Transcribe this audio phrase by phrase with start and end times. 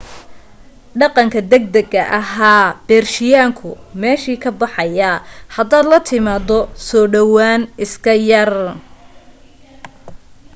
[0.99, 3.69] dhaqanka degdeg ahee beershiyaanku
[4.01, 5.23] meeshuu ka baxayaa
[5.55, 8.51] hadaad la timaado soo dhawaan iska yar